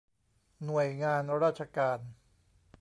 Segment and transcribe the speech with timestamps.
[0.65, 1.99] หน่วยงานราชการ